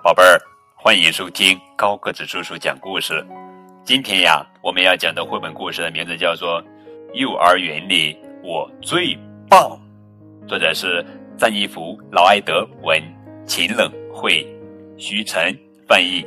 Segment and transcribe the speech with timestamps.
[0.00, 0.40] 宝贝儿，
[0.76, 3.26] 欢迎收听高个子叔叔讲故事。
[3.84, 6.62] 今天呀，我们要讲的绘本故事的名字叫做
[7.14, 9.18] 《幼儿园里我最
[9.50, 9.76] 棒》，
[10.48, 11.04] 作者是
[11.36, 13.02] 赞一福、劳埃德文、
[13.44, 14.46] 秦冷绘，
[14.96, 15.52] 徐晨
[15.88, 16.24] 翻译。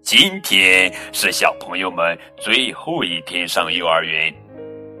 [0.00, 4.34] 今天是小朋友们最后一天上幼儿园，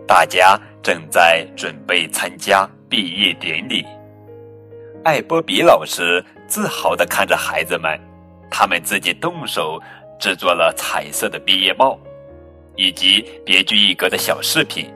[0.06, 3.82] 大家正在准备参加毕业典礼。
[5.06, 7.96] 艾波比老师自豪地看着孩子们，
[8.50, 9.80] 他们自己动手
[10.18, 11.96] 制作了彩色的毕业帽，
[12.74, 14.92] 以及别具一格的小饰品。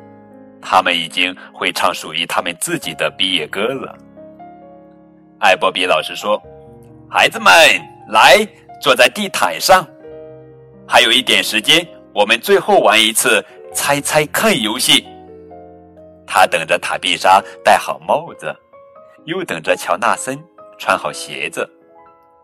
[0.61, 3.97] 他们已经会唱属于他们自己的毕业歌了。
[5.39, 6.43] 艾波比老师说
[7.09, 7.49] ：“孩子们，
[8.09, 8.45] 来，
[8.83, 9.87] 坐在地毯上。
[10.89, 15.07] 还有一点时间，我们最后玩一次猜猜看游戏。”
[16.27, 18.53] 他等着塔碧莎戴好帽子。
[19.25, 20.39] 又等着乔纳森
[20.79, 21.69] 穿好鞋子，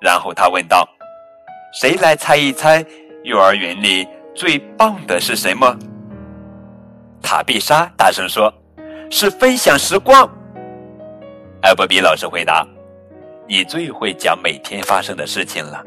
[0.00, 0.88] 然后他问道
[1.72, 2.84] ：“谁来猜一猜，
[3.24, 5.76] 幼儿园里最棒的是什么？”
[7.22, 8.52] 塔碧莎大声说
[9.10, 10.28] ：“是分享时光。”
[11.62, 12.66] 艾伯比老师回答
[13.48, 15.82] ：“你最会讲每天发生的事情了，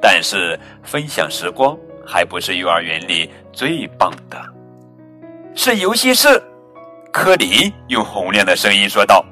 [0.00, 4.40] 但是分享时光还不是幼儿园里最棒的，
[5.54, 6.42] 是游戏室。”
[7.12, 9.24] 科林用洪亮的声音说道。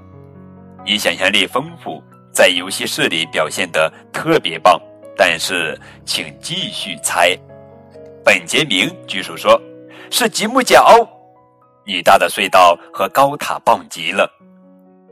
[0.87, 2.01] 你想象力丰富，
[2.33, 4.81] 在游戏室里表现的特别棒，
[5.17, 7.37] 但是请继续猜。
[8.25, 9.61] 本杰明举手说
[10.13, 10.87] ：“是积木角。”
[11.85, 14.31] 你搭的隧道和高塔棒极了。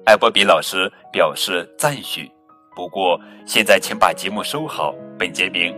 [0.07, 2.31] 艾波比老师表示赞许。
[2.77, 5.75] 不过现在请把积木收好，本杰明。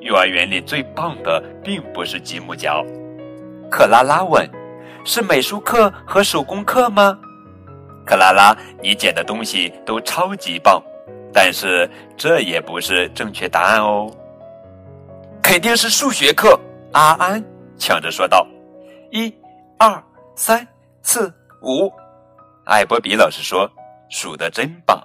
[0.00, 2.84] 幼儿园里最棒的并不是积木角。
[3.70, 4.48] 克拉拉问
[5.06, 7.16] ：“是美术课和手工课吗？”
[8.06, 10.80] 克拉拉，你捡的东西都超级棒，
[11.32, 14.10] 但是这也不是正确答案哦。
[15.42, 16.58] 肯定是数学课，
[16.92, 17.44] 阿安
[17.76, 18.46] 抢着说道。
[19.10, 19.32] 一、
[19.78, 20.02] 二、
[20.34, 20.66] 三、
[21.02, 21.92] 四、五，
[22.64, 23.70] 艾伯比老师说
[24.08, 25.00] 数的真棒，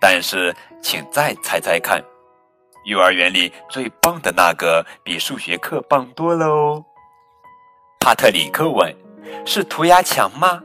[0.00, 2.02] 但是请再猜猜看，
[2.84, 6.84] 幼儿园里最棒的那个比数学课棒多了哦。
[7.98, 8.94] 帕特里克问
[9.44, 10.62] ：“是涂鸦墙吗？”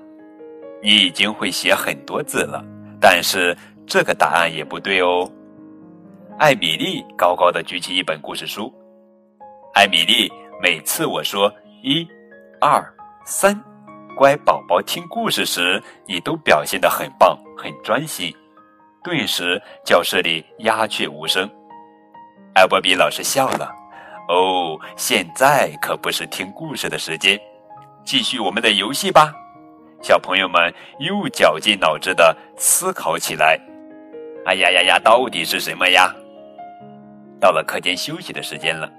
[0.86, 2.64] 你已经会写很多字了，
[3.02, 3.58] 但是
[3.88, 5.28] 这个答案也不对哦。
[6.38, 8.72] 艾米丽高高的举起一本故事书。
[9.74, 10.32] 艾米丽，
[10.62, 11.52] 每次我说
[11.82, 12.08] 一、
[12.62, 12.88] 二、
[13.26, 13.60] 三，
[14.16, 18.32] 乖宝宝听故事时，你都表现得很棒，很专心。
[19.04, 21.50] 顿时教室里鸦雀无声。
[22.54, 23.74] 艾伯比老师笑了。
[24.30, 27.40] 哦，现在可不是听故事的时间，
[28.04, 29.34] 继续我们的游戏吧。
[30.02, 33.60] 小朋友们又绞尽脑汁的思考起来。
[34.46, 36.14] 哎呀呀呀，到底是什么呀？
[37.40, 38.90] 到了课间休息的时间了。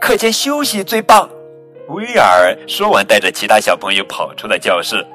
[0.00, 1.28] 课间休息最棒。
[1.88, 5.06] 威尔说完，带着其他小朋友跑出了教室。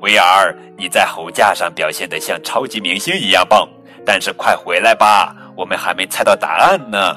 [0.00, 3.68] 威尔，你在猴架上表现的像超级明星一样棒，
[4.06, 7.16] 但是快回来吧，我们还没猜到答案呢。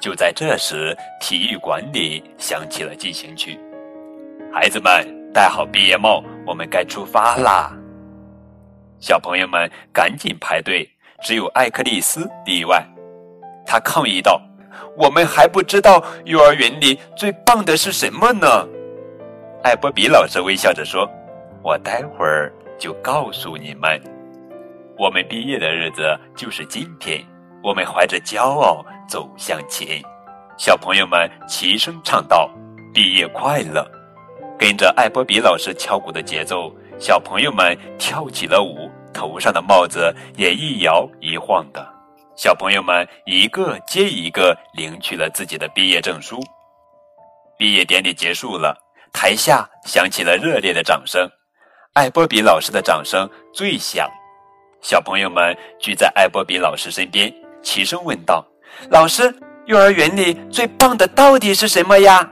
[0.00, 3.58] 就在这时，体育馆里响起了进行曲。
[4.58, 7.70] 孩子们戴好毕业帽，我们该出发啦！
[8.98, 10.90] 小朋友们赶紧排队，
[11.22, 12.82] 只有艾克利斯例外。
[13.66, 14.40] 他抗议道
[14.96, 18.66] ：“我们还不知道幼儿园里最棒的是什么呢。”
[19.62, 21.06] 艾波比老师微笑着说
[21.62, 24.02] ：“我待会儿就告诉你们。
[24.98, 27.22] 我们毕业的日子就是今天，
[27.62, 30.00] 我们怀着骄傲走向前。”
[30.56, 32.50] 小朋友们齐声唱道
[32.94, 33.86] ：“毕业快乐！”
[34.58, 41.86] 跟着艾波比老师敲鼓的节奏，小朋友们跳起了舞，头上的帽子也一摇一晃的。
[42.36, 46.40] 小朋友们一个接一个领取了自己的毕业证书。
[47.58, 48.76] 毕业典礼结束了，
[49.12, 51.28] 台下响起了热烈的掌声。
[51.94, 54.08] 艾波比老师的掌声最响。
[54.82, 57.32] 小朋友们聚在艾波比老师身边，
[57.62, 58.44] 齐声问道
[58.90, 59.34] ：“老师，
[59.66, 62.30] 幼儿园里最棒的到底是什么呀？”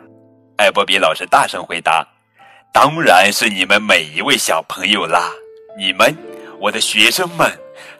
[0.56, 2.06] 艾波比老师大声回答。
[2.74, 5.30] 当然是你们每一位小朋友啦！
[5.78, 6.12] 你们，
[6.58, 7.48] 我的学生们，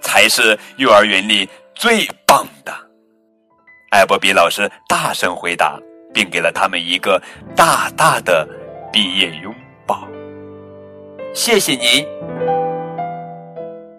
[0.01, 2.75] 才是幼儿园里最棒的。
[3.93, 5.79] 艾伯比老师大声回答，
[6.13, 7.23] 并给了他们一个
[7.55, 8.45] 大大的
[8.93, 9.55] 毕业拥
[9.87, 10.09] 抱。
[11.33, 12.05] 谢谢您，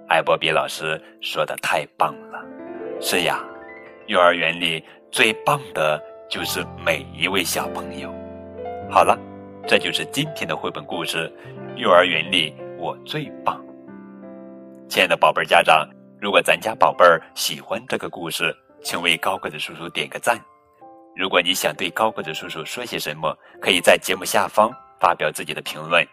[0.10, 2.45] 艾伯比老师说的太棒了。
[3.00, 3.39] 是呀，
[4.07, 5.98] 幼儿园里最棒的
[6.30, 8.13] 就是每一位小朋友。
[8.92, 9.18] 好了。
[9.68, 11.28] 这就是今天的绘本故事，
[11.76, 13.60] 《幼儿园里我最棒》。
[14.88, 15.90] 亲爱的宝贝儿家长，
[16.22, 20.40] 如果咱家宝贝儿喜欢这个故事，请为高个子叔叔点个赞。
[21.16, 26.06] 如果你想对高个子叔叔说些什么，可以在节目下方发表自己的评论。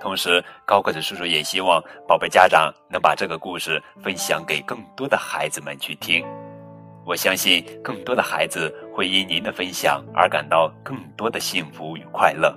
[0.00, 6.24] 同时，高个子叔叔也希望宝贝家长能把这个故事分享给更多的孩子们去听。
[7.04, 12.56] 我相信更多的孩子会因您的分享而感到更多的幸福与快乐。